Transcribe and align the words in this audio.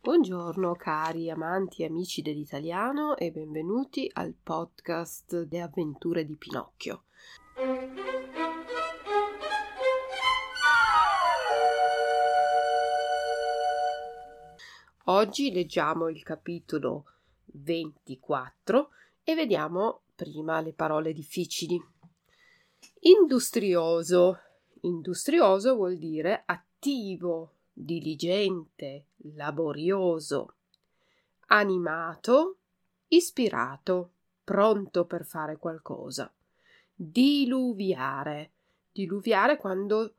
Buongiorno 0.00 0.76
cari 0.76 1.28
amanti 1.28 1.82
e 1.82 1.86
amici 1.86 2.22
dell'italiano 2.22 3.16
e 3.16 3.32
benvenuti 3.32 4.08
al 4.12 4.32
podcast 4.40 5.48
Le 5.50 5.60
avventure 5.60 6.24
di 6.24 6.36
Pinocchio. 6.36 7.02
Oggi 15.06 15.50
leggiamo 15.50 16.08
il 16.08 16.22
capitolo 16.22 17.06
24 17.46 18.90
e 19.24 19.34
vediamo 19.34 20.02
prima 20.14 20.60
le 20.60 20.72
parole 20.72 21.12
difficili. 21.12 21.76
Industrioso. 23.00 24.38
Industrioso 24.82 25.74
vuol 25.74 25.96
dire 25.96 26.42
attivo, 26.44 26.72
diligente, 27.72 29.06
laborioso. 29.34 30.54
Animato, 31.46 32.56
ispirato, 33.08 34.10
pronto 34.44 35.06
per 35.06 35.24
fare 35.24 35.56
qualcosa. 35.56 36.30
Diluviare. 36.94 38.50
Diluviare 38.92 39.56
quando 39.56 40.14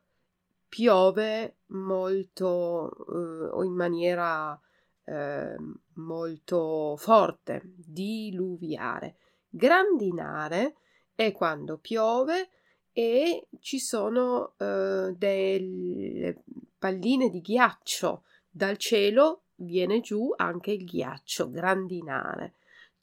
piove 0.68 1.58
molto 1.66 2.90
eh, 2.90 3.64
in 3.64 3.72
maniera 3.72 4.60
eh, 5.04 5.56
molto 5.94 6.96
forte, 6.96 7.62
diluviare. 7.64 9.16
Grandinare 9.48 10.74
è 11.14 11.30
quando 11.30 11.78
piove 11.78 12.50
e 12.98 13.48
ci 13.60 13.78
sono 13.78 14.54
eh, 14.56 15.12
delle 15.18 16.42
palline 16.78 17.28
di 17.28 17.42
ghiaccio. 17.42 18.22
Dal 18.48 18.78
cielo 18.78 19.42
viene 19.56 20.00
giù 20.00 20.32
anche 20.34 20.70
il 20.70 20.86
ghiaccio, 20.86 21.50
grandinare. 21.50 22.54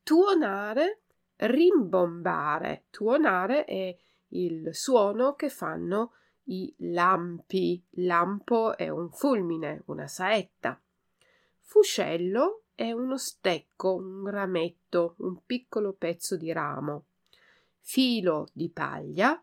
Tuonare, 0.01 1.01
rimbombare. 1.35 2.85
Tuonare 2.89 3.65
è 3.65 3.95
il 4.29 4.73
suono 4.73 5.35
che 5.35 5.49
fanno 5.49 6.13
i 6.45 6.73
lampi. 6.77 7.79
Lampo 7.91 8.75
è 8.75 8.89
un 8.89 9.11
fulmine, 9.11 9.83
una 9.85 10.07
saetta. 10.07 10.81
Fuscello 11.59 12.63
è 12.73 12.91
uno 12.91 13.19
stecco, 13.19 13.93
un 13.93 14.27
rametto, 14.27 15.13
un 15.19 15.45
piccolo 15.45 15.93
pezzo 15.93 16.35
di 16.35 16.51
ramo. 16.51 17.03
Filo 17.79 18.47
di 18.53 18.69
paglia 18.69 19.39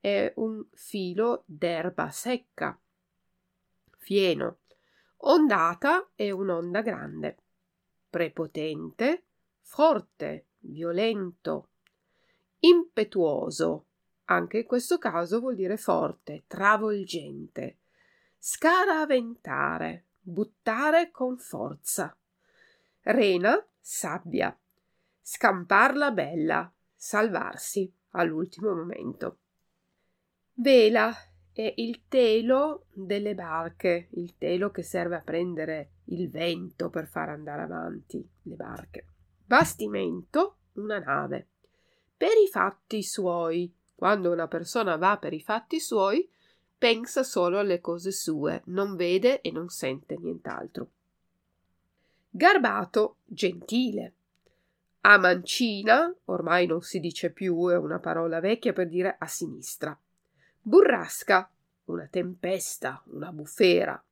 è 0.00 0.32
un 0.36 0.64
filo 0.72 1.44
d'erba 1.46 2.10
secca. 2.10 2.78
Fieno. 3.96 4.58
Ondata 5.18 6.10
è 6.14 6.30
un'onda 6.30 6.82
grande. 6.82 7.36
Prepotente, 8.08 9.24
forte, 9.60 10.46
violento. 10.60 11.70
Impetuoso. 12.60 13.86
Anche 14.26 14.58
in 14.58 14.64
questo 14.66 14.98
caso 14.98 15.40
vuol 15.40 15.54
dire 15.54 15.76
forte, 15.76 16.44
travolgente. 16.46 17.78
Scaraventare 18.38 20.04
buttare 20.28 21.10
con 21.10 21.38
forza. 21.38 22.14
Rena, 23.00 23.66
sabbia. 23.80 24.56
Scamparla 25.20 26.10
bella, 26.10 26.70
salvarsi 26.94 27.90
all'ultimo 28.10 28.74
momento. 28.74 29.38
Vela 30.60 31.16
è 31.52 31.72
il 31.76 32.08
telo 32.08 32.86
delle 32.92 33.36
barche, 33.36 34.08
il 34.14 34.36
telo 34.38 34.72
che 34.72 34.82
serve 34.82 35.14
a 35.14 35.20
prendere 35.20 35.90
il 36.06 36.28
vento 36.28 36.90
per 36.90 37.06
far 37.06 37.28
andare 37.28 37.62
avanti 37.62 38.28
le 38.42 38.56
barche. 38.56 39.06
Bastimento, 39.44 40.56
una 40.72 40.98
nave. 40.98 41.46
Per 42.16 42.36
i 42.44 42.48
fatti 42.50 43.04
suoi, 43.04 43.72
quando 43.94 44.32
una 44.32 44.48
persona 44.48 44.96
va 44.96 45.16
per 45.16 45.32
i 45.32 45.40
fatti 45.40 45.78
suoi, 45.78 46.28
pensa 46.76 47.22
solo 47.22 47.60
alle 47.60 47.80
cose 47.80 48.10
sue, 48.10 48.62
non 48.66 48.96
vede 48.96 49.40
e 49.42 49.52
non 49.52 49.68
sente 49.68 50.16
nient'altro. 50.18 50.90
Garbato, 52.30 53.18
gentile. 53.24 54.12
A 55.02 55.18
mancina, 55.18 56.12
ormai 56.24 56.66
non 56.66 56.82
si 56.82 56.98
dice 56.98 57.30
più, 57.30 57.68
è 57.68 57.76
una 57.76 58.00
parola 58.00 58.40
vecchia 58.40 58.72
per 58.72 58.88
dire 58.88 59.14
a 59.16 59.26
sinistra. 59.28 59.96
Burrasca, 60.60 61.50
una 61.84 62.06
tempesta, 62.10 63.02
una 63.06 63.32
bufera. 63.32 64.02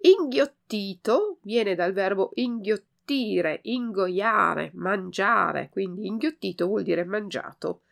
Inghiottito 0.00 1.38
viene 1.42 1.74
dal 1.74 1.92
verbo 1.92 2.30
inghiottire, 2.34 3.60
ingoiare, 3.62 4.70
mangiare, 4.74 5.70
quindi 5.70 6.06
inghiottito 6.06 6.66
vuol 6.66 6.84
dire 6.84 7.04
mangiato. 7.04 7.82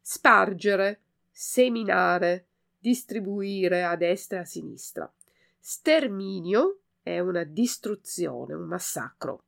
Spargere, 0.00 1.00
seminare, 1.30 2.46
distribuire 2.78 3.84
a 3.84 3.96
destra 3.96 4.38
e 4.38 4.40
a 4.42 4.44
sinistra. 4.44 5.10
Sterminio 5.58 6.80
è 7.02 7.18
una 7.18 7.44
distruzione, 7.44 8.52
un 8.52 8.66
massacro. 8.66 9.44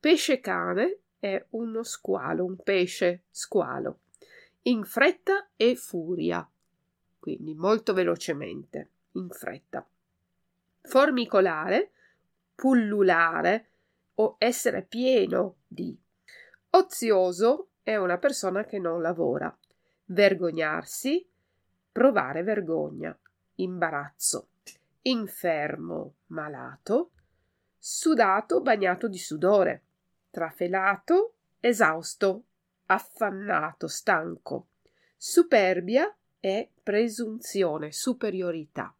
Pesce 0.00 0.40
cane 0.40 0.98
è 1.18 1.44
uno 1.50 1.82
squalo, 1.82 2.44
un 2.44 2.56
pesce 2.56 3.24
squalo. 3.30 3.98
In 4.62 4.84
fretta 4.84 5.48
e 5.56 5.76
furia, 5.76 6.48
quindi 7.22 7.54
molto 7.54 7.92
velocemente, 7.92 8.88
in 9.12 9.28
fretta. 9.30 9.86
Formicolare, 10.80 11.92
pullulare 12.52 13.66
o 14.14 14.34
essere 14.38 14.82
pieno 14.82 15.58
di. 15.68 15.96
Ozioso 16.70 17.68
è 17.84 17.94
una 17.94 18.18
persona 18.18 18.64
che 18.64 18.80
non 18.80 19.00
lavora. 19.00 19.56
Vergognarsi, 20.06 21.24
provare 21.92 22.42
vergogna, 22.42 23.16
imbarazzo, 23.54 24.48
infermo, 25.02 26.14
malato, 26.26 27.12
sudato, 27.78 28.60
bagnato 28.62 29.06
di 29.06 29.18
sudore, 29.18 29.82
trafelato, 30.28 31.34
esausto, 31.60 32.42
affannato, 32.86 33.86
stanco, 33.86 34.66
superbia 35.16 36.12
e 36.40 36.71
presunzione, 36.82 37.92
superiorità. 37.92 38.94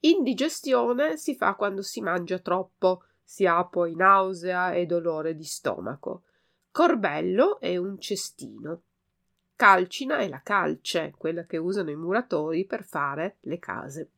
Indigestione 0.00 1.16
si 1.16 1.36
fa 1.36 1.54
quando 1.54 1.82
si 1.82 2.00
mangia 2.00 2.38
troppo, 2.38 3.04
si 3.22 3.46
ha 3.46 3.64
poi 3.64 3.94
nausea 3.94 4.72
e 4.72 4.86
dolore 4.86 5.36
di 5.36 5.44
stomaco. 5.44 6.24
Corbello 6.70 7.60
è 7.60 7.76
un 7.76 7.98
cestino 8.00 8.82
calcina 9.62 10.18
è 10.18 10.28
la 10.28 10.40
calce, 10.42 11.14
quella 11.16 11.44
che 11.44 11.56
usano 11.56 11.90
i 11.90 11.94
muratori 11.94 12.64
per 12.64 12.82
fare 12.82 13.36
le 13.42 13.60
case. 13.60 14.10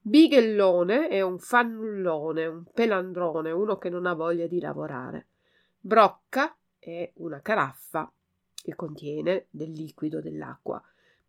Bighellone 0.00 1.06
è 1.06 1.20
un 1.20 1.38
fannullone, 1.38 2.46
un 2.46 2.64
pelandrone, 2.64 3.52
uno 3.52 3.78
che 3.78 3.88
non 3.88 4.04
ha 4.04 4.14
voglia 4.14 4.48
di 4.48 4.58
lavorare. 4.58 5.28
Brocca 5.78 6.56
è 6.76 7.08
una 7.18 7.40
caraffa 7.40 8.12
che 8.52 8.74
contiene 8.74 9.46
del 9.50 9.70
liquido 9.70 10.20
dell'acqua. 10.20 10.82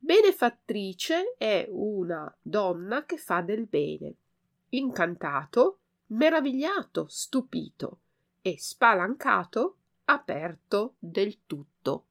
Benefattrice 0.05 1.33
è 1.35 1.66
una 1.67 2.31
donna 2.39 3.05
che 3.05 3.17
fa 3.17 3.41
del 3.41 3.66
bene. 3.66 4.13
Incantato, 4.69 5.79
meravigliato, 6.09 7.07
stupito 7.09 8.01
e 8.39 8.59
spalancato, 8.59 9.77
aperto 10.05 10.93
del 10.99 11.47
tutto 11.47 12.05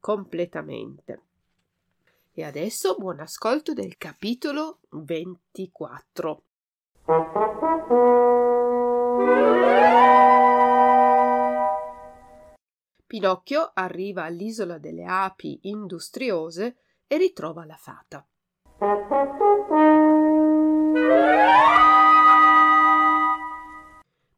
completamente. 0.00 1.20
E 2.32 2.42
adesso 2.42 2.96
buon 2.96 3.20
ascolto 3.20 3.74
del 3.74 3.98
capitolo 3.98 4.78
24. 4.92 6.42
Pinocchio 13.06 13.70
arriva 13.74 14.24
all'isola 14.24 14.78
delle 14.78 15.04
api 15.04 15.58
industriose 15.64 16.78
e 17.06 17.16
ritrova 17.16 17.64
la 17.64 17.76
fata. 17.76 18.26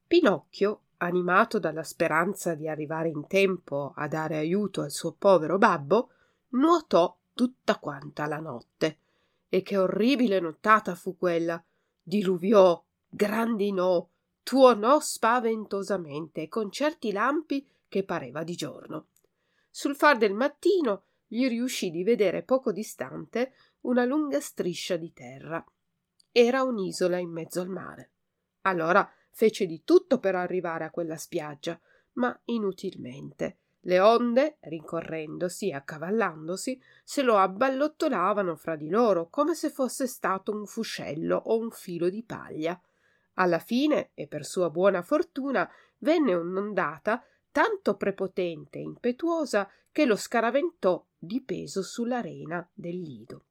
Pinocchio 0.07 0.81
animato 0.99 1.59
dalla 1.59 1.83
speranza 1.83 2.55
di 2.55 2.69
arrivare 2.69 3.09
in 3.09 3.27
tempo 3.27 3.93
a 3.95 4.09
dare 4.09 4.37
aiuto 4.37 4.83
al 4.83 4.91
suo 4.91 5.13
povero 5.13 5.59
babbo, 5.59 6.11
nuotò 6.51 7.17
tutta 7.35 7.79
quanta 7.79 8.27
la 8.27 8.41
notte. 8.41 8.99
E 9.49 9.63
che 9.63 9.77
orribile 9.77 10.41
nottata 10.41 10.95
fu 10.95 11.17
quella! 11.17 11.63
Diluviò, 12.03 12.83
grandinò, 13.09 14.07
tuonò 14.43 15.01
spaventosamente 15.01 16.49
con 16.49 16.71
certi 16.71 17.13
lampi 17.13 17.67
che 17.87 18.03
pareva 18.03 18.43
di 18.43 18.55
giorno. 18.55 19.07
Sul 19.71 19.95
far 19.95 20.17
del 20.17 20.35
mattino 20.35 21.03
gli 21.29 21.47
riuscì 21.47 21.91
di 21.91 22.03
vedere 22.03 22.43
poco 22.43 22.73
distante 22.73 23.53
una 23.83 24.05
lunga 24.05 24.41
striscia 24.41 24.97
di 24.97 25.13
terra. 25.13 25.65
era 26.33 26.63
un'isola 26.63 27.19
in 27.19 27.31
mezzo 27.31 27.61
al 27.61 27.69
mare. 27.69 28.11
Allora 28.63 29.09
fece 29.31 29.67
di 29.67 29.83
tutto 29.85 30.19
per 30.19 30.35
arrivare 30.35 30.85
a 30.85 30.91
quella 30.91 31.17
spiaggia, 31.17 31.79
ma 32.15 32.39
inutilmente. 32.47 33.59
Le 33.81 34.01
onde, 34.01 34.59
rincorrendosi 34.61 35.69
e 35.69 35.75
accavallandosi, 35.75 36.81
se 37.05 37.23
lo 37.23 37.39
abballottolavano 37.39 38.57
fra 38.57 38.77
di 38.77 38.89
loro 38.89 39.29
come 39.29 39.55
se 39.55 39.71
fosse 39.71 40.07
stato 40.07 40.53
un 40.53 40.67
fuscello 40.67 41.37
o 41.37 41.59
un 41.59 41.71
filo 41.71 42.11
di 42.11 42.23
paglia. 42.25 42.81
Alla 43.35 43.61
fine, 43.61 44.11
e 44.15 44.27
per 44.27 44.45
sua 44.45 44.69
buona 44.71 45.03
fortuna, 45.03 45.69
venne 45.99 46.35
un'ondata 46.35 47.25
tanto 47.51 47.97
prepotente 47.97 48.79
e 48.79 48.83
impetuosa 48.83 49.71
che 49.91 50.05
lo 50.05 50.17
scaraventò 50.17 51.05
di 51.17 51.41
peso 51.43 51.83
sull'arena 51.83 52.69
del 52.73 53.01
lido. 53.01 53.45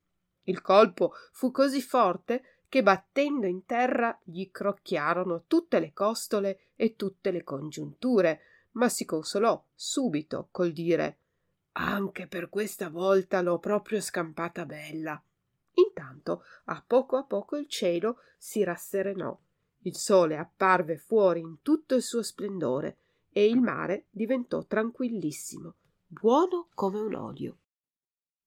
Il 0.43 0.61
colpo 0.61 1.13
fu 1.31 1.51
così 1.51 1.81
forte 1.81 2.61
che 2.69 2.83
battendo 2.83 3.47
in 3.47 3.65
terra 3.65 4.17
gli 4.23 4.49
crocchiarono 4.49 5.43
tutte 5.47 5.79
le 5.79 5.93
costole 5.93 6.71
e 6.75 6.95
tutte 6.95 7.31
le 7.31 7.43
congiunture, 7.43 8.41
ma 8.71 8.89
si 8.89 9.05
consolò 9.05 9.61
subito 9.73 10.49
col 10.51 10.71
dire 10.71 11.19
anche 11.79 12.27
per 12.27 12.49
questa 12.49 12.89
volta 12.89 13.41
l'ho 13.41 13.59
proprio 13.59 14.01
scampata 14.01 14.65
bella. 14.65 15.21
Intanto, 15.73 16.43
a 16.65 16.83
poco 16.85 17.17
a 17.17 17.23
poco 17.23 17.55
il 17.55 17.67
cielo 17.67 18.21
si 18.37 18.63
rasserenò, 18.63 19.37
il 19.81 19.95
sole 19.95 20.37
apparve 20.37 20.97
fuori 20.97 21.39
in 21.39 21.61
tutto 21.61 21.93
il 21.95 22.01
suo 22.01 22.23
splendore 22.23 22.97
e 23.37 23.45
il 23.45 23.61
mare 23.61 24.07
diventò 24.09 24.65
tranquillissimo, 24.65 25.75
buono 26.07 26.69
come 26.73 26.99
un 26.99 27.13
olio. 27.13 27.57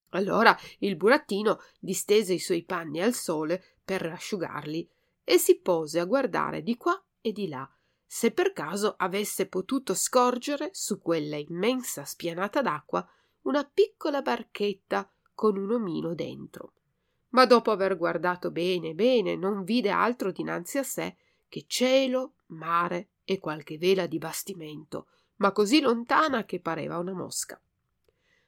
Allora 0.08 0.58
il 0.80 0.96
burattino 0.96 1.60
distese 1.78 2.32
i 2.32 2.40
suoi 2.40 2.64
panni 2.64 3.00
al 3.00 3.14
sole 3.14 3.62
per 3.84 4.04
asciugarli 4.04 4.90
e 5.22 5.38
si 5.38 5.60
pose 5.60 6.00
a 6.00 6.04
guardare 6.06 6.64
di 6.64 6.76
qua 6.76 7.00
e 7.20 7.30
di 7.30 7.46
là 7.46 7.72
se 8.04 8.32
per 8.32 8.52
caso 8.52 8.96
avesse 8.96 9.46
potuto 9.46 9.94
scorgere 9.94 10.70
su 10.72 11.00
quella 11.00 11.36
immensa 11.36 12.04
spianata 12.04 12.60
d'acqua 12.60 13.08
una 13.42 13.62
piccola 13.62 14.22
barchetta 14.22 15.08
con 15.32 15.56
un 15.56 15.70
omino 15.70 16.14
dentro. 16.16 16.72
Ma 17.28 17.46
dopo 17.46 17.70
aver 17.70 17.96
guardato 17.96 18.50
bene 18.50 18.94
bene 18.94 19.36
non 19.36 19.62
vide 19.62 19.90
altro 19.90 20.32
dinanzi 20.32 20.78
a 20.78 20.82
sé 20.82 21.16
che 21.48 21.64
cielo, 21.68 22.32
mare 22.46 23.10
e 23.30 23.38
qualche 23.38 23.78
vela 23.78 24.06
di 24.06 24.18
bastimento, 24.18 25.06
ma 25.36 25.52
così 25.52 25.80
lontana 25.80 26.44
che 26.44 26.58
pareva 26.58 26.98
una 26.98 27.12
mosca. 27.12 27.60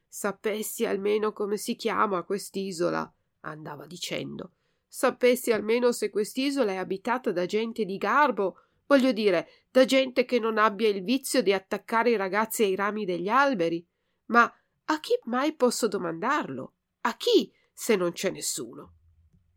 Sapessi 0.09 0.85
almeno 0.85 1.33
come 1.33 1.57
si 1.57 1.77
chiama 1.77 2.25
quest'isola, 2.25 3.09
andava 3.43 3.87
dicendo. 3.87 4.55
Sapessi 4.89 5.53
almeno 5.53 5.93
se 5.93 6.11
quest'isola 6.11 6.73
è 6.73 6.77
abitata 6.77 7.31
da 7.31 7.47
gente 7.47 7.85
di 7.85 7.97
garbo 7.97 8.59
Voglio 8.87 9.13
dire, 9.13 9.49
da 9.71 9.85
gente 9.85 10.25
che 10.25 10.41
non 10.41 10.59
abbia 10.59 10.89
il 10.89 11.03
vizio 11.03 11.43
di 11.43 11.53
attaccare 11.53 12.11
i 12.11 12.17
ragazzi 12.17 12.65
ai 12.65 12.75
rami 12.75 13.05
degli 13.05 13.29
alberi. 13.29 13.87
Ma 14.27 14.53
a 14.85 15.01
chi 15.01 15.17
mai 15.27 15.55
posso 15.55 15.87
domandarlo? 15.87 16.75
A 17.03 17.17
chi, 17.17 17.51
se 17.73 17.95
non 17.95 18.13
c'è 18.13 18.31
nessuno? 18.31 18.95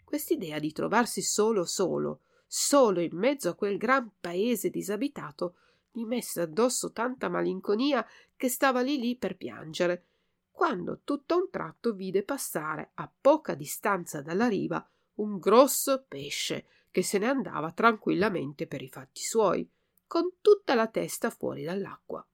Quest'idea 0.05 0.59
di 0.59 0.71
trovarsi 0.71 1.21
solo 1.21 1.65
solo, 1.65 2.21
solo 2.45 3.01
in 3.01 3.17
mezzo 3.17 3.49
a 3.49 3.55
quel 3.55 3.77
gran 3.77 4.11
paese 4.19 4.69
disabitato, 4.69 5.55
gli 5.91 6.03
messe 6.03 6.41
addosso 6.41 6.91
tanta 6.91 7.29
malinconia 7.29 8.05
che 8.35 8.49
stava 8.49 8.81
lì 8.81 8.99
lì 8.99 9.15
per 9.15 9.37
piangere, 9.37 10.05
quando 10.51 11.01
tutto 11.03 11.37
un 11.37 11.49
tratto 11.49 11.93
vide 11.93 12.23
passare 12.23 12.91
a 12.95 13.11
poca 13.21 13.55
distanza 13.55 14.21
dalla 14.21 14.47
riva 14.47 14.87
un 15.15 15.37
grosso 15.37 16.05
pesce 16.07 16.65
che 16.91 17.03
se 17.03 17.17
ne 17.17 17.27
andava 17.27 17.71
tranquillamente 17.71 18.67
per 18.67 18.81
i 18.81 18.87
fatti 18.87 19.21
suoi, 19.21 19.69
con 20.07 20.35
tutta 20.41 20.75
la 20.75 20.87
testa 20.87 21.29
fuori 21.29 21.63
dall'acqua. 21.63 22.25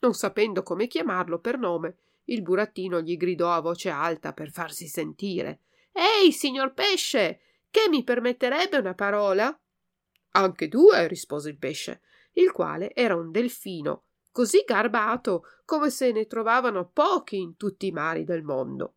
Non 0.00 0.14
sapendo 0.14 0.62
come 0.62 0.86
chiamarlo 0.86 1.40
per 1.40 1.58
nome, 1.58 1.96
il 2.26 2.42
burattino 2.42 3.00
gli 3.00 3.16
gridò 3.16 3.52
a 3.52 3.60
voce 3.60 3.90
alta 3.90 4.32
per 4.32 4.50
farsi 4.50 4.86
sentire. 4.86 5.60
Ehi, 5.92 6.30
signor 6.30 6.72
pesce, 6.72 7.40
che 7.70 7.88
mi 7.88 8.02
permetterebbe 8.02 8.78
una 8.78 8.94
parola? 8.94 9.56
Anche 10.32 10.68
due, 10.68 11.08
rispose 11.08 11.50
il 11.50 11.58
pesce, 11.58 12.02
il 12.32 12.52
quale 12.52 12.94
era 12.94 13.16
un 13.16 13.30
delfino, 13.30 14.04
così 14.30 14.62
garbato 14.66 15.44
come 15.64 15.90
se 15.90 16.12
ne 16.12 16.26
trovavano 16.26 16.90
pochi 16.90 17.38
in 17.38 17.56
tutti 17.56 17.86
i 17.86 17.92
mari 17.92 18.24
del 18.24 18.42
mondo. 18.42 18.94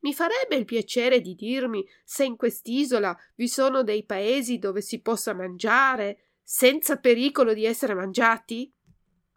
Mi 0.00 0.14
farebbe 0.14 0.54
il 0.54 0.64
piacere 0.64 1.20
di 1.20 1.34
dirmi 1.34 1.84
se 2.04 2.24
in 2.24 2.36
quest'isola 2.36 3.16
vi 3.34 3.48
sono 3.48 3.82
dei 3.82 4.04
paesi 4.04 4.58
dove 4.58 4.80
si 4.80 5.00
possa 5.00 5.34
mangiare 5.34 6.36
senza 6.42 6.96
pericolo 6.98 7.52
di 7.52 7.64
essere 7.64 7.94
mangiati? 7.94 8.72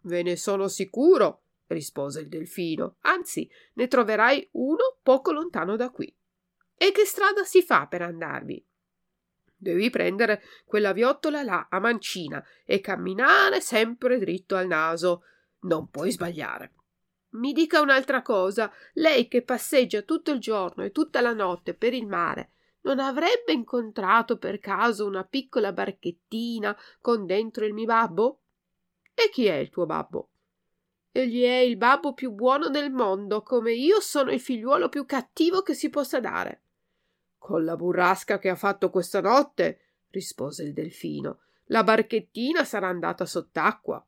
Ve 0.02 0.22
ne 0.22 0.36
sono 0.36 0.68
sicuro, 0.68 1.42
rispose 1.66 2.20
il 2.20 2.28
delfino. 2.28 2.96
Anzi, 3.00 3.48
ne 3.74 3.88
troverai 3.88 4.48
uno 4.52 4.98
poco 5.02 5.32
lontano 5.32 5.76
da 5.76 5.90
qui. 5.90 6.14
E 6.76 6.92
che 6.92 7.04
strada 7.04 7.44
si 7.44 7.62
fa 7.62 7.86
per 7.86 8.02
andarvi? 8.02 8.64
Devi 9.56 9.90
prendere 9.90 10.42
quella 10.64 10.92
viottola 10.92 11.42
là 11.42 11.68
a 11.70 11.78
mancina 11.78 12.44
e 12.64 12.80
camminare 12.80 13.60
sempre 13.60 14.18
dritto 14.18 14.56
al 14.56 14.66
naso. 14.66 15.22
Non 15.60 15.88
puoi 15.88 16.10
sbagliare. 16.10 16.72
Mi 17.30 17.52
dica 17.52 17.80
un'altra 17.80 18.22
cosa. 18.22 18.72
Lei 18.94 19.28
che 19.28 19.42
passeggia 19.42 20.02
tutto 20.02 20.32
il 20.32 20.40
giorno 20.40 20.82
e 20.82 20.90
tutta 20.90 21.20
la 21.20 21.32
notte 21.32 21.74
per 21.74 21.94
il 21.94 22.06
mare, 22.06 22.50
non 22.82 22.98
avrebbe 22.98 23.52
incontrato 23.52 24.36
per 24.36 24.58
caso 24.58 25.06
una 25.06 25.24
piccola 25.24 25.72
barchettina 25.72 26.76
con 27.00 27.24
dentro 27.24 27.64
il 27.64 27.72
mio 27.72 27.86
babbo? 27.86 28.40
E 29.14 29.30
chi 29.30 29.46
è 29.46 29.54
il 29.54 29.70
tuo 29.70 29.86
babbo? 29.86 30.30
Egli 31.12 31.42
è 31.42 31.58
il 31.58 31.76
babbo 31.76 32.14
più 32.14 32.32
buono 32.32 32.68
del 32.68 32.90
mondo, 32.90 33.42
come 33.42 33.72
io 33.72 34.00
sono 34.00 34.32
il 34.32 34.40
figliuolo 34.40 34.88
più 34.88 35.04
cattivo 35.04 35.62
che 35.62 35.74
si 35.74 35.90
possa 35.90 36.20
dare. 36.20 36.61
Con 37.42 37.64
la 37.64 37.74
burrasca 37.74 38.38
che 38.38 38.50
ha 38.50 38.54
fatto 38.54 38.88
questa 38.88 39.20
notte, 39.20 39.80
rispose 40.10 40.62
il 40.62 40.72
delfino, 40.72 41.40
la 41.66 41.82
barchettina 41.82 42.62
sarà 42.62 42.86
andata 42.86 43.26
sott'acqua. 43.26 44.06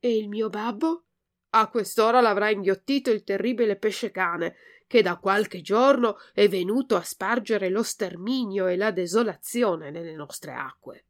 E 0.00 0.16
il 0.16 0.28
mio 0.28 0.50
babbo? 0.50 1.04
A 1.50 1.68
quest'ora 1.68 2.20
l'avrà 2.20 2.50
inghiottito 2.50 3.12
il 3.12 3.22
terribile 3.22 3.76
pesce 3.76 4.10
cane, 4.10 4.56
che 4.88 5.02
da 5.02 5.18
qualche 5.18 5.60
giorno 5.60 6.16
è 6.32 6.48
venuto 6.48 6.96
a 6.96 7.02
spargere 7.02 7.68
lo 7.68 7.84
sterminio 7.84 8.66
e 8.66 8.76
la 8.76 8.90
desolazione 8.90 9.92
nelle 9.92 10.16
nostre 10.16 10.52
acque. 10.52 11.04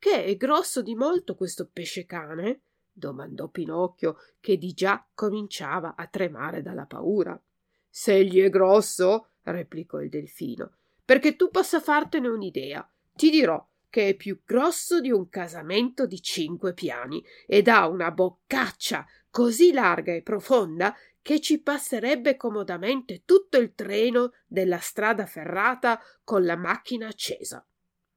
Che 0.00 0.24
è 0.24 0.36
grosso 0.36 0.82
di 0.82 0.96
molto 0.96 1.36
questo 1.36 1.70
pesce 1.72 2.06
cane? 2.06 2.62
domandò 2.90 3.46
Pinocchio, 3.46 4.16
che 4.40 4.56
di 4.56 4.72
già 4.72 5.06
cominciava 5.14 5.94
a 5.94 6.08
tremare 6.08 6.60
dalla 6.60 6.86
paura. 6.86 7.40
Se 7.88 8.14
egli 8.14 8.40
è 8.40 8.50
grosso, 8.50 9.28
replicò 9.42 10.00
il 10.00 10.08
delfino, 10.08 10.72
perché 11.04 11.36
tu 11.36 11.50
possa 11.50 11.80
fartene 11.80 12.28
un'idea, 12.28 12.88
ti 13.14 13.30
dirò 13.30 13.64
che 13.88 14.08
è 14.08 14.14
più 14.14 14.40
grosso 14.44 15.00
di 15.00 15.10
un 15.10 15.28
casamento 15.28 16.06
di 16.06 16.22
cinque 16.22 16.72
piani 16.72 17.22
ed 17.46 17.68
ha 17.68 17.86
una 17.88 18.10
boccaccia 18.10 19.06
così 19.30 19.72
larga 19.72 20.14
e 20.14 20.22
profonda 20.22 20.96
che 21.20 21.40
ci 21.40 21.60
passerebbe 21.60 22.36
comodamente 22.36 23.22
tutto 23.24 23.58
il 23.58 23.74
treno 23.74 24.32
della 24.46 24.78
strada 24.78 25.26
ferrata 25.26 26.00
con 26.24 26.44
la 26.44 26.56
macchina 26.56 27.06
accesa. 27.06 27.64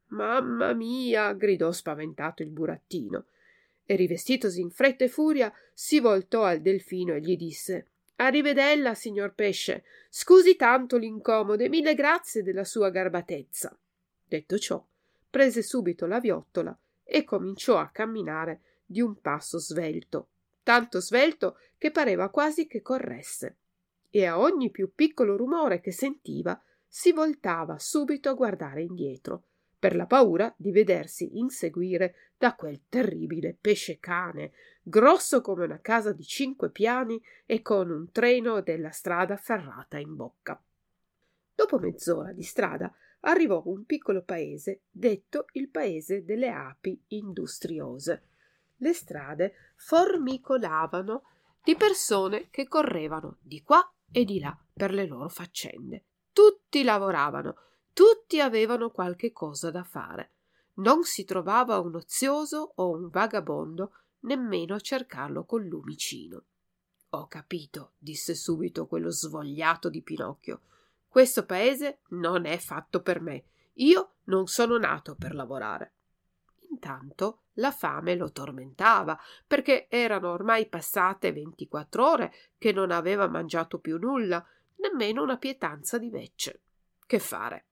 Mamma 0.08 0.74
mia! 0.74 1.34
gridò 1.34 1.72
spaventato 1.72 2.42
il 2.42 2.50
burattino 2.50 3.26
e 3.86 3.96
rivestitosi 3.96 4.62
in 4.62 4.72
fretta 4.72 5.04
e 5.04 5.10
furia 5.10 5.54
si 5.74 6.00
voltò 6.00 6.44
al 6.44 6.62
delfino 6.62 7.14
e 7.14 7.20
gli 7.20 7.36
disse 7.36 7.90
Arrivedella, 8.16 8.94
signor 8.94 9.34
pesce, 9.34 9.84
scusi 10.10 10.56
tanto 10.56 10.98
l'incomodo 10.98 11.64
e 11.64 11.70
mille 11.70 11.96
grazie 11.96 12.44
della 12.44 12.64
sua 12.64 12.90
garbatezza. 12.90 13.78
Detto 14.28 14.58
ciò, 14.58 14.84
prese 15.30 15.62
subito 15.62 16.06
la 16.06 16.20
viottola 16.20 16.78
e 17.04 17.24
cominciò 17.24 17.78
a 17.78 17.90
camminare 17.90 18.62
di 18.86 19.02
un 19.02 19.20
passo 19.20 19.60
svelto 19.60 20.30
tanto 20.66 21.00
svelto 21.00 21.60
che 21.78 21.92
pareva 21.92 22.30
quasi 22.30 22.66
che 22.66 22.82
corresse, 22.82 23.58
e 24.10 24.26
a 24.26 24.40
ogni 24.40 24.72
più 24.72 24.96
piccolo 24.96 25.38
rumore 25.38 25.80
che 25.80 25.92
sentiva 25.92 26.60
si 26.88 27.12
voltava 27.12 27.78
subito 27.78 28.30
a 28.30 28.34
guardare 28.34 28.82
indietro, 28.82 29.44
per 29.86 29.96
la 29.96 30.08
paura 30.08 30.52
di 30.58 30.72
vedersi 30.72 31.38
inseguire 31.38 32.32
da 32.40 32.56
quel 32.56 32.86
terribile 32.90 33.56
pesce 33.62 34.00
cane, 34.00 34.52
grosso 34.82 35.42
come 35.42 35.64
una 35.64 35.80
casa 35.80 36.12
di 36.12 36.24
cinque 36.24 36.72
piani 36.72 37.22
e 37.46 37.62
con 37.62 37.92
un 37.92 38.12
treno 38.12 38.62
della 38.62 38.90
strada 38.90 39.38
ferrata 39.38 40.00
in 40.00 40.16
bocca. 40.16 40.60
Dopo 41.54 41.78
mezz'ora 41.78 42.32
di 42.32 42.42
strada 42.42 42.92
arrivò 43.20 43.62
un 43.66 43.86
piccolo 43.86 44.24
paese 44.24 44.82
detto 44.90 45.46
il 45.52 45.70
paese 45.70 46.26
delle 46.26 46.50
api 46.50 47.00
industriose 47.10 48.24
le 48.78 48.94
strade 48.94 49.54
formicolavano 49.76 51.26
di 51.64 51.76
persone 51.76 52.48
che 52.50 52.68
correvano 52.68 53.38
di 53.40 53.62
qua 53.62 53.88
e 54.12 54.26
di 54.26 54.40
là 54.40 54.58
per 54.74 54.92
le 54.92 55.06
loro 55.06 55.30
faccende. 55.30 56.06
Tutti 56.34 56.82
lavoravano, 56.82 57.56
Tutti 57.96 58.42
avevano 58.42 58.90
qualche 58.90 59.32
cosa 59.32 59.72
da 59.72 59.86
fare. 59.86 60.32
Non 60.80 61.06
si 61.06 61.24
trovava 61.24 61.80
un 61.80 61.96
ozioso 61.96 62.74
o 62.76 62.90
un 62.90 63.08
vagabondo 63.08 63.94
nemmeno 64.24 64.76
a 64.76 64.82
cercarlo 64.82 65.46
col 65.46 65.64
lumicino. 65.64 66.44
Ho 67.12 67.28
capito, 67.28 67.94
disse 67.98 68.36
subito 68.36 68.86
quello 68.86 69.12
svogliato 69.12 69.88
di 69.88 70.02
Pinocchio. 70.02 70.60
Questo 71.08 71.46
paese 71.46 72.00
non 72.10 72.44
è 72.44 72.58
fatto 72.58 73.02
per 73.02 73.22
me. 73.22 73.46
Io 73.76 74.16
non 74.26 74.48
sono 74.48 74.78
nato 74.78 75.16
per 75.16 75.34
lavorare. 75.34 75.94
Intanto 76.70 77.44
la 77.54 77.72
fame 77.72 78.18
lo 78.18 78.30
tormentava, 78.34 79.18
perché 79.48 79.88
erano 79.88 80.32
ormai 80.32 80.68
passate 80.68 81.32
ventiquattro 81.32 82.12
ore 82.12 82.34
che 82.58 82.74
non 82.74 82.92
aveva 82.92 83.30
mangiato 83.30 83.80
più 83.80 83.98
nulla, 83.98 84.46
nemmeno 84.82 85.24
una 85.24 85.38
pietanza 85.38 85.98
di 85.98 86.10
vecce. 86.10 86.60
Che 87.06 87.20
fare? 87.20 87.68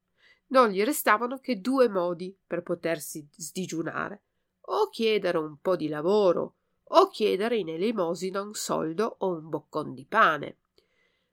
Non 0.53 0.69
gli 0.69 0.83
restavano 0.83 1.39
che 1.39 1.60
due 1.60 1.89
modi 1.89 2.36
per 2.45 2.62
potersi 2.62 3.27
sdigiunare 3.31 4.22
o 4.67 4.88
chiedere 4.89 5.39
un 5.39 5.57
po' 5.60 5.75
di 5.75 5.88
lavoro 5.88 6.57
o 6.83 7.10
chiedere 7.10 7.57
in 7.57 7.69
elemosina 7.69 8.39
un 8.39 8.53
soldo 8.53 9.15
o 9.19 9.29
un 9.36 9.50
boccon 9.50 9.95
di 9.95 10.05
pane. 10.05 10.57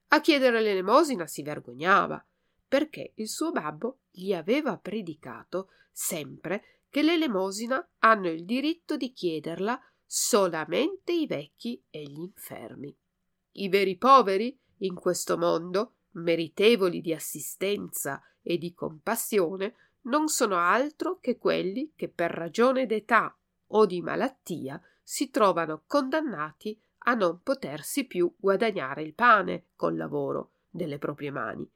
A 0.08 0.22
chiedere 0.22 0.62
l'elemosina 0.62 1.26
si 1.26 1.42
vergognava, 1.42 2.24
perché 2.66 3.12
il 3.16 3.28
suo 3.28 3.52
babbo 3.52 3.98
gli 4.10 4.32
aveva 4.32 4.78
predicato 4.78 5.68
sempre 5.92 6.80
che 6.88 7.02
l'elemosina 7.02 7.86
hanno 7.98 8.30
il 8.30 8.46
diritto 8.46 8.96
di 8.96 9.12
chiederla 9.12 9.78
solamente 10.06 11.12
i 11.12 11.26
vecchi 11.26 11.80
e 11.90 12.02
gli 12.04 12.20
infermi. 12.20 12.96
I 13.52 13.68
veri 13.68 13.98
poveri 13.98 14.58
in 14.78 14.94
questo 14.94 15.36
mondo, 15.36 15.96
meritevoli 16.12 17.02
di 17.02 17.12
assistenza 17.12 18.20
e 18.42 18.58
di 18.58 18.72
compassione, 18.74 19.74
non 20.02 20.28
sono 20.28 20.56
altro 20.56 21.18
che 21.20 21.36
quelli 21.36 21.92
che 21.94 22.08
per 22.08 22.30
ragione 22.30 22.86
d'età 22.86 23.36
o 23.68 23.86
di 23.86 24.00
malattia 24.00 24.80
si 25.02 25.30
trovano 25.30 25.82
condannati 25.86 26.80
a 27.04 27.14
non 27.14 27.42
potersi 27.42 28.06
più 28.06 28.32
guadagnare 28.36 29.02
il 29.02 29.14
pane 29.14 29.68
col 29.76 29.96
lavoro 29.96 30.52
delle 30.68 30.98
proprie 30.98 31.30
mani. 31.30 31.68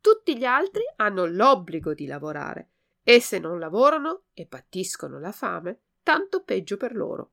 Tutti 0.00 0.36
gli 0.36 0.44
altri 0.44 0.82
hanno 0.96 1.26
l'obbligo 1.26 1.94
di 1.94 2.06
lavorare 2.06 2.70
e 3.02 3.20
se 3.20 3.38
non 3.38 3.58
lavorano 3.58 4.24
e 4.32 4.46
patiscono 4.46 5.18
la 5.18 5.32
fame, 5.32 5.80
tanto 6.02 6.42
peggio 6.42 6.76
per 6.76 6.94
loro. 6.94 7.32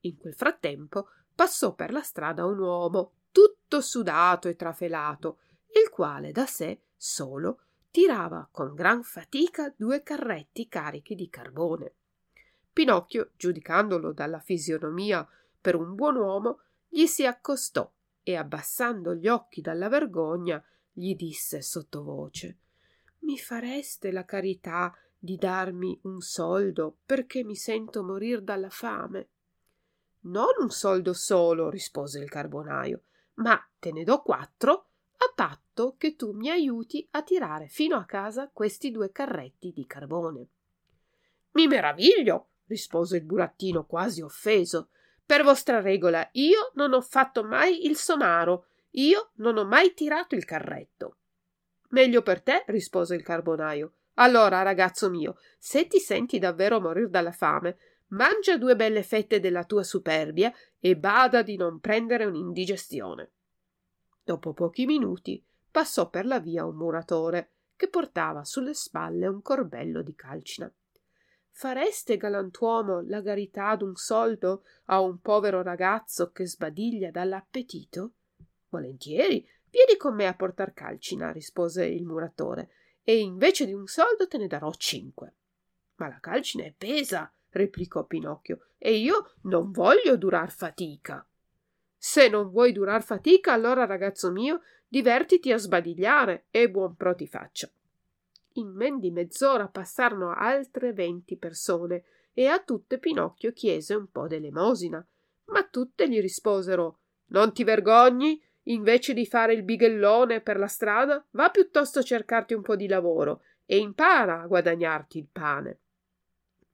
In 0.00 0.16
quel 0.16 0.34
frattempo 0.34 1.08
passò 1.34 1.74
per 1.74 1.92
la 1.92 2.02
strada 2.02 2.44
un 2.44 2.58
uomo 2.58 3.12
tutto 3.30 3.80
sudato 3.80 4.48
e 4.48 4.56
trafelato, 4.56 5.38
il 5.82 5.88
quale 5.90 6.32
da 6.32 6.46
sé 6.46 6.82
solo 6.96 7.60
tirava 7.90 8.48
con 8.50 8.74
gran 8.74 9.02
fatica 9.02 9.72
due 9.76 10.02
carretti 10.02 10.68
carichi 10.68 11.14
di 11.14 11.28
carbone. 11.28 11.94
Pinocchio, 12.72 13.32
giudicandolo 13.36 14.12
dalla 14.12 14.38
fisionomia 14.38 15.26
per 15.60 15.74
un 15.74 15.94
buon 15.94 16.16
uomo, 16.16 16.60
gli 16.88 17.06
si 17.06 17.26
accostò 17.26 17.90
e, 18.22 18.36
abbassando 18.36 19.14
gli 19.14 19.28
occhi 19.28 19.60
dalla 19.60 19.88
vergogna, 19.88 20.62
gli 20.92 21.14
disse 21.14 21.62
sottovoce 21.62 22.58
Mi 23.20 23.38
fareste 23.38 24.12
la 24.12 24.24
carità 24.24 24.94
di 25.18 25.36
darmi 25.36 25.98
un 26.04 26.20
soldo 26.20 26.98
perché 27.04 27.44
mi 27.44 27.56
sento 27.56 28.02
morir 28.02 28.42
dalla 28.42 28.70
fame? 28.70 29.28
Non 30.22 30.52
un 30.60 30.70
soldo 30.70 31.12
solo, 31.12 31.70
rispose 31.70 32.18
il 32.18 32.28
carbonaio, 32.28 33.02
ma 33.34 33.58
te 33.78 33.90
ne 33.90 34.04
do 34.04 34.20
quattro 34.22 34.89
a 35.22 35.32
patto 35.34 35.96
che 35.98 36.16
tu 36.16 36.32
mi 36.32 36.48
aiuti 36.48 37.06
a 37.12 37.22
tirare 37.22 37.68
fino 37.68 37.96
a 37.96 38.04
casa 38.04 38.50
questi 38.52 38.90
due 38.90 39.12
carretti 39.12 39.70
di 39.72 39.86
carbone. 39.86 40.48
Mi 41.52 41.66
meraviglio, 41.66 42.48
rispose 42.66 43.18
il 43.18 43.24
burattino 43.24 43.84
quasi 43.84 44.22
offeso. 44.22 44.88
Per 45.26 45.42
vostra 45.42 45.80
regola 45.80 46.26
io 46.32 46.70
non 46.74 46.94
ho 46.94 47.00
fatto 47.00 47.44
mai 47.44 47.86
il 47.86 47.96
somaro, 47.96 48.66
io 48.92 49.32
non 49.36 49.58
ho 49.58 49.64
mai 49.64 49.92
tirato 49.92 50.34
il 50.34 50.44
carretto. 50.44 51.16
Meglio 51.90 52.22
per 52.22 52.40
te, 52.40 52.64
rispose 52.68 53.14
il 53.14 53.22
carbonaio. 53.22 53.94
Allora, 54.14 54.62
ragazzo 54.62 55.10
mio, 55.10 55.36
se 55.58 55.86
ti 55.86 55.98
senti 55.98 56.38
davvero 56.38 56.80
morir 56.80 57.08
dalla 57.08 57.32
fame, 57.32 57.76
mangia 58.08 58.56
due 58.56 58.74
belle 58.74 59.02
fette 59.02 59.38
della 59.38 59.64
tua 59.64 59.82
superbia 59.82 60.52
e 60.78 60.96
bada 60.96 61.42
di 61.42 61.56
non 61.56 61.78
prendere 61.78 62.24
un'indigestione. 62.24 63.32
Dopo 64.30 64.52
pochi 64.52 64.86
minuti 64.86 65.44
passò 65.72 66.08
per 66.08 66.24
la 66.24 66.38
via 66.38 66.64
un 66.64 66.76
muratore 66.76 67.50
che 67.74 67.88
portava 67.88 68.44
sulle 68.44 68.74
spalle 68.74 69.26
un 69.26 69.42
corbello 69.42 70.02
di 70.02 70.14
calcina. 70.14 70.72
Fareste, 71.50 72.16
galantuomo, 72.16 73.00
la 73.08 73.22
carità 73.22 73.74
d'un 73.74 73.96
soldo 73.96 74.62
a 74.84 75.00
un 75.00 75.18
povero 75.18 75.62
ragazzo 75.62 76.30
che 76.30 76.46
sbadiglia 76.46 77.10
dall'appetito? 77.10 78.12
Volentieri, 78.68 79.44
vieni 79.68 79.96
con 79.96 80.14
me 80.14 80.28
a 80.28 80.34
portar 80.36 80.74
calcina, 80.74 81.32
rispose 81.32 81.84
il 81.86 82.04
muratore, 82.04 82.70
e 83.02 83.18
invece 83.18 83.66
di 83.66 83.72
un 83.72 83.88
soldo 83.88 84.28
te 84.28 84.38
ne 84.38 84.46
darò 84.46 84.70
cinque. 84.74 85.34
Ma 85.96 86.06
la 86.06 86.20
calcina 86.20 86.62
è 86.62 86.72
pesa, 86.78 87.34
replicò 87.48 88.04
Pinocchio, 88.04 88.68
e 88.78 88.94
io 88.94 89.32
non 89.42 89.72
voglio 89.72 90.16
durar 90.16 90.52
fatica. 90.52 91.28
Se 92.02 92.28
non 92.30 92.48
vuoi 92.48 92.72
durar 92.72 93.02
fatica, 93.02 93.52
allora, 93.52 93.84
ragazzo 93.84 94.30
mio, 94.30 94.62
divertiti 94.88 95.52
a 95.52 95.58
sbadigliare 95.58 96.46
e 96.50 96.70
buon 96.70 96.96
pro 96.96 97.14
ti 97.14 97.26
faccia. 97.26 97.70
In 98.54 98.68
men 98.68 99.00
di 99.00 99.10
mezz'ora 99.10 99.68
passarono 99.68 100.32
altre 100.34 100.94
venti 100.94 101.36
persone 101.36 102.04
e 102.32 102.46
a 102.46 102.58
tutte 102.58 102.98
Pinocchio 102.98 103.52
chiese 103.52 103.94
un 103.94 104.10
po' 104.10 104.26
d'elemosina, 104.28 105.06
ma 105.48 105.62
tutte 105.64 106.08
gli 106.08 106.22
risposero 106.22 107.00
Non 107.26 107.52
ti 107.52 107.64
vergogni? 107.64 108.42
Invece 108.64 109.12
di 109.12 109.26
fare 109.26 109.52
il 109.52 109.62
bighellone 109.62 110.40
per 110.40 110.58
la 110.58 110.68
strada, 110.68 111.22
va 111.32 111.50
piuttosto 111.50 111.98
a 111.98 112.02
cercarti 112.02 112.54
un 112.54 112.62
po' 112.62 112.76
di 112.76 112.88
lavoro 112.88 113.42
e 113.66 113.76
impara 113.76 114.40
a 114.40 114.46
guadagnarti 114.46 115.18
il 115.18 115.28
pane. 115.30 115.78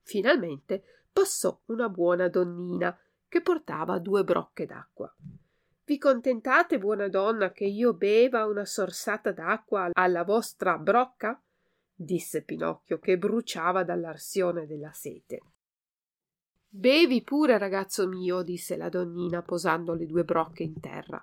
Finalmente 0.02 0.85
passò 1.12 1.59
una 1.66 1.88
buona 1.88 2.28
donnina 2.28 2.97
che 3.37 3.43
portava 3.43 3.99
due 3.99 4.25
brocche 4.25 4.64
d'acqua. 4.64 5.14
Vi 5.85 5.99
contentate, 5.99 6.78
buona 6.78 7.09
donna, 7.09 7.52
che 7.52 7.66
io 7.66 7.93
beva 7.93 8.47
una 8.47 8.64
sorsata 8.64 9.31
d'acqua 9.31 9.90
alla 9.93 10.25
vostra 10.25 10.78
brocca? 10.78 11.38
disse 11.95 12.43
Pinocchio, 12.43 12.99
che 12.99 13.19
bruciava 13.19 13.85
dall'arsione 13.85 14.66
della 14.66 14.90
sete. 14.93 15.40
Bevi 16.66 17.23
pure, 17.23 17.59
ragazzo 17.59 18.09
mio, 18.09 18.40
disse 18.40 18.75
la 18.75 18.88
donnina, 18.88 19.43
posando 19.43 19.93
le 19.93 20.07
due 20.07 20.25
brocche 20.25 20.62
in 20.62 20.81
terra. 20.81 21.23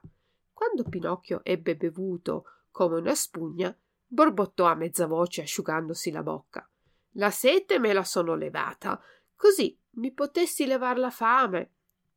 Quando 0.51 0.83
Pinocchio 0.83 1.41
ebbe 1.43 1.75
bevuto 1.75 2.45
come 2.69 2.97
una 2.97 3.15
spugna, 3.15 3.75
borbottò 4.05 4.65
a 4.65 4.75
mezza 4.75 5.07
voce 5.07 5.41
asciugandosi 5.41 6.11
la 6.11 6.21
bocca. 6.21 6.69
La 7.13 7.31
sete 7.31 7.79
me 7.79 7.91
la 7.91 8.03
sono 8.03 8.35
levata, 8.35 9.01
così 9.35 9.75
mi 9.95 10.11
potessi 10.11 10.67
levar 10.67 10.99
la 10.99 11.09
fame. 11.09 11.71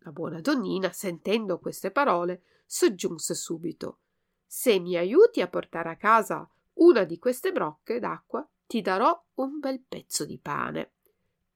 La 0.07 0.13
buona 0.13 0.41
donnina, 0.41 0.93
sentendo 0.93 1.59
queste 1.59 1.91
parole, 1.91 2.45
soggiunse 2.65 3.35
subito 3.35 3.99
Se 4.47 4.79
mi 4.79 4.97
aiuti 4.97 5.41
a 5.41 5.49
portare 5.49 5.89
a 5.89 5.97
casa 5.97 6.49
una 6.75 7.03
di 7.03 7.19
queste 7.19 7.51
brocche 7.51 7.99
d'acqua, 7.99 8.49
ti 8.67 8.83
darò 8.83 9.21
un 9.35 9.59
bel 9.59 9.83
pezzo 9.83 10.25
di 10.25 10.39
pane. 10.39 10.93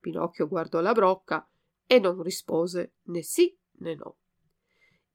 Pinocchio 0.01 0.49
guardò 0.49 0.81
la 0.81 0.93
brocca 0.93 1.49
e 1.87 2.01
non 2.01 2.21
rispose 2.23 2.95
né 3.03 3.23
sì 3.23 3.57
né 3.75 3.95
no. 3.95 4.17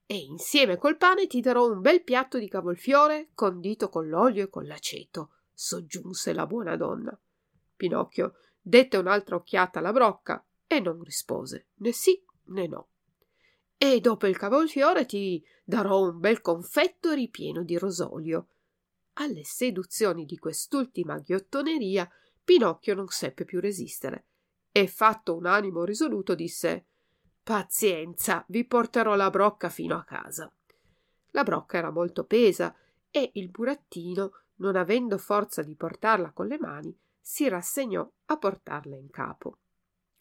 E 0.06 0.16
insieme 0.16 0.78
col 0.78 0.96
pane 0.96 1.28
ti 1.28 1.42
darò 1.42 1.70
un 1.70 1.82
bel 1.82 2.04
piatto 2.04 2.38
di 2.38 2.48
cavolfiore 2.48 3.32
condito 3.34 3.90
con 3.90 4.08
l'olio 4.08 4.46
e 4.46 4.50
con 4.50 4.66
l'aceto, 4.66 5.32
soggiunse 5.52 6.32
la 6.32 6.48
buona 6.48 6.78
donna. 6.78 7.20
Pinocchio 7.76 8.36
dette 8.62 8.96
un'altra 8.96 9.36
occhiata 9.36 9.80
alla 9.80 9.92
brocca 9.92 10.42
e 10.66 10.80
non 10.80 11.04
rispose 11.04 11.72
né 11.80 11.92
sì 11.92 12.24
né 12.46 12.68
no 12.68 12.92
e 13.78 14.00
dopo 14.00 14.28
il 14.28 14.38
cavolfiore 14.38 15.06
ti 15.06 15.44
darò 15.64 16.02
un 16.02 16.20
bel 16.20 16.42
confetto 16.42 17.12
ripieno 17.12 17.64
di 17.64 17.78
rosolio. 17.78 18.48
Alle 19.14 19.44
seduzioni 19.44 20.26
di 20.26 20.38
quest'ultima 20.38 21.20
ghiottoneria 21.20 22.10
Pinocchio 22.44 22.94
non 22.94 23.08
seppe 23.08 23.44
più 23.44 23.60
resistere 23.60 24.26
e 24.72 24.88
fatto 24.88 25.36
un 25.36 25.46
animo 25.46 25.84
risoluto 25.84 26.36
disse 26.36 26.86
Pazienza, 27.44 28.44
vi 28.50 28.66
porterò 28.66 29.16
la 29.16 29.30
brocca 29.30 29.70
fino 29.70 29.96
a 29.96 30.04
casa. 30.04 30.52
La 31.32 31.44
brocca 31.44 31.78
era 31.78 31.92
molto 31.92 32.26
pesa 32.26 32.76
e 33.12 33.32
il 33.36 33.50
burattino, 33.50 34.32
non 34.56 34.76
avendo 34.76 35.18
forza 35.18 35.62
di 35.62 35.76
portarla 35.76 36.32
con 36.32 36.48
le 36.48 36.58
mani, 36.60 36.98
si 37.20 37.48
rassegnò 37.48 38.10
a 38.26 38.38
portarla 38.38 38.96
in 38.96 39.10
capo. 39.10 39.58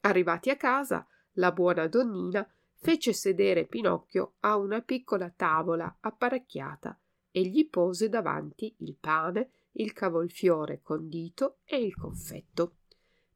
Arrivati 0.01 0.51
a 0.51 0.57
casa, 0.57 1.07
la 1.33 1.51
buona 1.53 1.87
donnina 1.87 2.47
fece 2.85 3.15
sedere 3.15 3.65
Pinocchio 3.65 4.35
a 4.41 4.59
una 4.59 4.83
piccola 4.83 5.33
tavola 5.35 5.97
apparecchiata 6.01 7.01
e 7.31 7.41
gli 7.47 7.67
pose 7.71 8.11
davanti 8.11 8.77
il 8.81 8.95
pane, 9.01 9.53
il 9.77 9.95
cavolfiore 9.95 10.83
condito 10.83 11.61
e 11.65 11.83
il 11.83 11.97
confetto. 11.97 12.75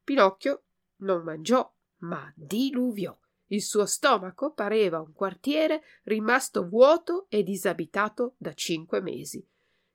Pinocchio 0.03 0.65
non 0.97 1.23
mangiò, 1.23 1.67
ma 2.01 2.31
diluviò. 2.35 3.17
Il 3.47 3.63
suo 3.63 3.87
stomaco 3.87 4.53
pareva 4.53 4.99
un 4.99 5.13
quartiere 5.13 5.81
rimasto 6.03 6.67
vuoto 6.67 7.25
e 7.27 7.41
disabitato 7.41 8.35
da 8.37 8.53
cinque 8.53 9.01
mesi. 9.01 9.43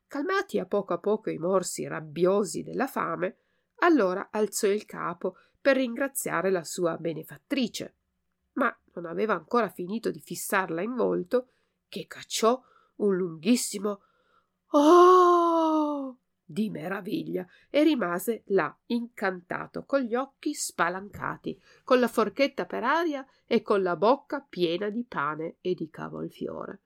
Calmati 0.08 0.58
a 0.58 0.66
poco 0.66 0.94
a 0.94 0.99
poco 0.99 1.30
i 1.30 1.38
morsi 1.38 1.87
rabbiosi 1.87 2.64
della 2.64 2.88
fame, 2.88 3.37
allora 3.76 4.30
alzò 4.32 4.66
il 4.66 4.84
capo 4.84 5.37
per 5.61 5.76
ringraziare 5.76 6.50
la 6.50 6.64
sua 6.64 6.96
benefattrice. 6.96 7.94
Ma 8.54 8.76
non 8.94 9.06
aveva 9.06 9.34
ancora 9.34 9.68
finito 9.68 10.11
di 10.11 10.20
fissarla 10.20 10.82
in 10.82 10.94
volto 10.94 11.49
che 11.88 12.06
cacciò 12.06 12.61
un 12.96 13.16
lunghissimo 13.16 14.02
Oh! 14.70 16.18
di 16.46 16.68
meraviglia 16.68 17.46
e 17.70 17.82
rimase 17.82 18.42
là 18.46 18.76
incantato, 18.87 19.84
con 19.84 20.00
gli 20.00 20.14
occhi 20.14 20.52
spalancati, 20.52 21.61
con 21.82 21.99
la 21.99 22.08
forchetta 22.08 22.66
per 22.66 22.84
aria 22.84 23.26
e 23.46 23.62
con 23.62 23.82
la 23.82 23.96
bocca 23.96 24.40
piena 24.40 24.90
di 24.90 25.04
pane 25.04 25.56
e 25.61 25.75
di 25.75 25.88
cavolfiore. 25.88 26.80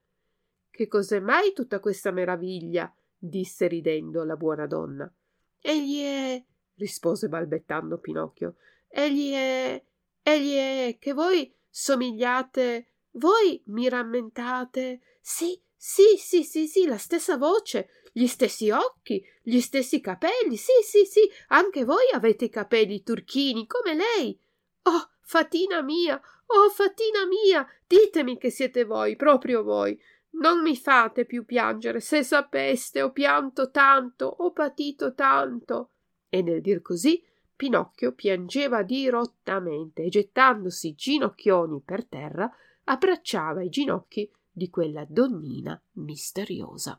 Che 0.69 0.87
cos'è 0.87 1.19
mai 1.19 1.53
tutta 1.53 1.79
questa 1.79 2.11
meraviglia? 2.11 2.91
disse 3.17 3.67
ridendo 3.67 4.23
la 4.23 4.37
buona 4.37 4.65
donna. 4.65 5.11
Egli 5.59 6.01
è 6.01 6.41
rispose 6.75 7.27
balbettando 7.27 7.97
Pinocchio. 7.97 8.55
Egli 8.87 9.33
è 9.33 9.83
egli 10.21 10.55
è 10.55 10.97
che 10.99 11.13
voi 11.13 11.53
somigliate 11.69 12.87
voi 13.11 13.61
mi 13.67 13.89
rammentate? 13.89 15.01
Sì 15.21 15.59
sì 15.75 16.17
sì 16.17 16.43
sì 16.43 16.67
sì 16.67 16.85
la 16.85 16.97
stessa 16.97 17.37
voce 17.37 17.89
gli 18.11 18.27
stessi 18.27 18.69
occhi 18.69 19.23
gli 19.41 19.59
stessi 19.61 20.01
capelli 20.01 20.57
sì 20.57 20.73
sì 20.83 21.05
sì 21.05 21.29
anche 21.47 21.85
voi 21.85 22.09
avete 22.11 22.45
i 22.45 22.49
capelli 22.49 23.01
turchini 23.01 23.65
come 23.65 23.95
lei. 23.95 24.37
Oh 24.83 25.09
fatina 25.21 25.81
mia 25.81 26.19
oh 26.47 26.69
fatina 26.69 27.25
mia 27.25 27.65
ditemi 27.87 28.37
che 28.37 28.49
siete 28.49 28.83
voi 28.83 29.15
proprio 29.15 29.63
voi. 29.63 29.99
Non 30.31 30.61
mi 30.61 30.75
fate 30.75 31.25
più 31.25 31.45
piangere 31.45 31.99
se 31.99 32.23
sapeste 32.23 33.01
ho 33.01 33.11
pianto 33.11 33.71
tanto 33.71 34.25
ho 34.25 34.51
patito 34.51 35.13
tanto. 35.13 35.91
E 36.29 36.41
nel 36.41 36.61
dir 36.61 36.81
così 36.81 37.23
Pinocchio 37.59 38.13
piangeva 38.13 38.83
dirottamente 38.83 40.03
e 40.03 40.07
gettandosi 40.07 40.95
ginocchioni 40.95 41.81
per 41.83 42.05
terra 42.05 42.49
abbracciava 42.85 43.61
i 43.61 43.67
ginocchi 43.67 44.31
di 44.49 44.69
quella 44.69 45.03
donnina 45.05 45.77
misteriosa. 45.95 46.97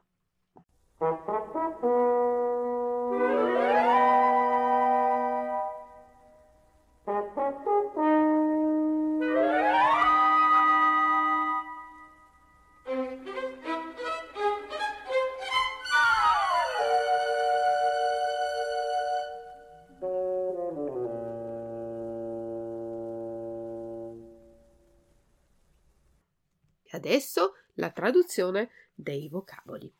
Adesso 27.10 27.54
la 27.74 27.90
traduzione 27.90 28.70
dei 28.94 29.28
vocaboli. 29.28 29.92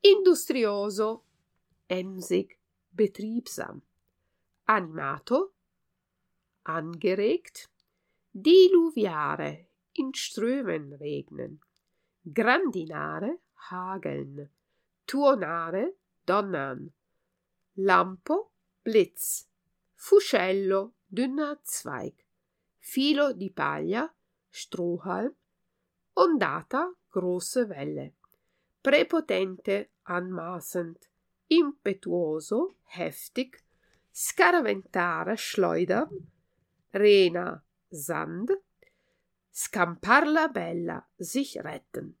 Industrioso, 0.00 1.24
emsig, 1.86 2.54
betriebsam. 2.90 3.80
Animato, 4.64 5.54
angeregt, 6.64 7.70
diluviare, 8.30 9.70
in 9.92 10.12
Strömen 10.12 10.94
regnen. 10.98 11.58
Grandinare, 12.20 13.40
hageln. 13.70 14.46
Tuonare, 15.06 15.96
donnern. 16.22 16.86
Lampo, 17.76 18.52
blitz. 18.82 19.48
Fuscello, 19.94 20.96
dünner 21.06 21.60
Zweig. 21.62 22.22
Filo 22.76 23.32
di 23.32 23.50
paglia, 23.50 24.14
Strohhalm, 24.50 25.34
ondata 26.14 26.92
große 27.10 27.68
Welle, 27.68 28.12
prepotente 28.82 29.88
anmaßend, 30.04 31.08
impetuoso 31.48 32.74
heftig, 32.84 33.62
scaraventare 34.12 35.36
schleudern, 35.36 36.30
rena 36.92 37.62
Sand, 37.90 38.50
scamparla 39.52 40.48
bella 40.48 41.06
sich 41.18 41.58
retten, 41.62 42.16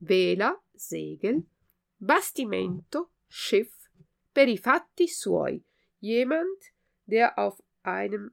vela 0.00 0.60
Segel, 0.74 1.44
Bastimento 1.98 3.10
Schiff, 3.26 3.90
per 4.32 4.48
i 4.48 4.58
fatti 4.58 5.08
suoi, 5.08 5.62
jemand, 5.98 6.72
der 7.06 7.38
auf 7.38 7.62
einem 7.82 8.32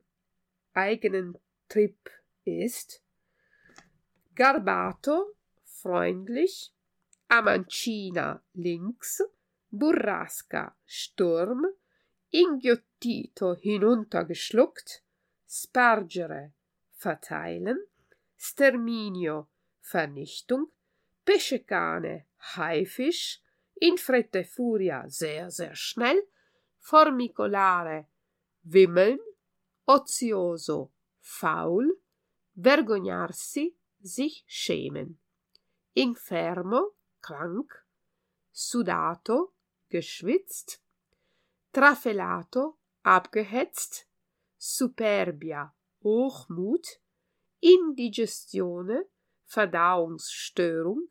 eigenen 0.73 1.38
Trip 1.67 2.10
ist, 2.43 3.01
Garbato, 4.36 5.36
freundlich, 5.63 6.74
Amancina 7.30 8.41
links, 8.54 9.21
Burrasca 9.69 10.76
Sturm, 10.86 11.65
Inghiottito 12.32 13.56
hinuntergeschluckt, 13.56 15.04
Spargere 15.48 16.52
verteilen, 16.91 17.80
Sterminio 18.38 19.48
Vernichtung, 19.80 20.67
Peschekane 21.24 22.26
Haifisch, 22.56 23.41
in 23.80 23.98
fretta 23.98 24.39
e 24.39 24.43
furia 24.43 25.08
sehr, 25.08 25.50
sehr 25.50 25.76
schnell, 25.76 26.28
formicolare 26.80 28.08
wimmeln, 28.63 29.19
ozioso 29.86 30.91
faul, 31.21 31.98
vergognarsi 32.54 33.74
sich 34.06 34.44
schämen. 34.48 35.20
Infermo, 35.94 36.91
krank, 37.22 37.86
sudato, 38.52 39.54
geschwitzt, 39.89 40.82
trafelato, 41.72 42.78
abgehetzt, 43.04 44.08
superbia, 44.58 45.74
Hochmut, 46.04 47.00
Indigestione, 47.60 49.06
Verdauungsstörung, 49.46 51.08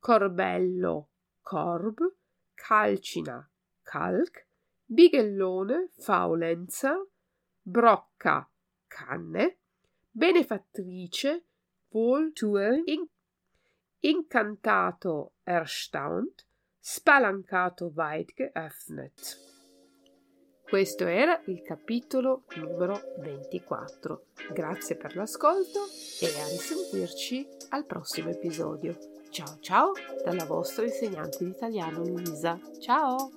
Corbello, 0.00 1.08
Korb, 1.42 2.00
Calcina, 2.56 3.48
Kalk, 3.84 4.46
Bigellone, 4.88 5.88
Faulenzer, 5.98 7.04
Brocca, 7.64 8.48
Canne, 8.88 9.56
Benefattrice, 10.12 11.42
wohltuend, 11.90 12.88
in, 12.88 13.06
incantato 14.00 15.32
erstaunt, 15.44 16.46
spalancato 16.78 17.92
weit 17.94 18.32
geöffnet. 18.34 19.48
Questo 20.70 21.06
era 21.06 21.42
il 21.46 21.62
capitolo 21.62 22.44
numero 22.54 23.00
24. 23.18 24.26
Grazie 24.52 24.94
per 24.94 25.16
l'ascolto 25.16 25.80
e 26.20 26.26
a 26.40 26.46
risentirci 26.46 27.44
al 27.70 27.84
prossimo 27.84 28.30
episodio. 28.30 28.96
Ciao 29.30 29.58
ciao 29.60 29.92
dalla 30.24 30.44
vostra 30.44 30.84
insegnante 30.84 31.44
di 31.44 31.50
italiano 31.50 32.04
Luisa. 32.04 32.56
Ciao! 32.78 33.32